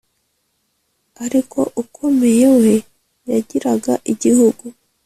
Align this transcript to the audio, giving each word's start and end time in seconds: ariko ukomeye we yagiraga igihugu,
ariko 1.25 1.59
ukomeye 1.83 2.47
we 2.61 2.73
yagiraga 3.29 3.93
igihugu, 4.11 4.63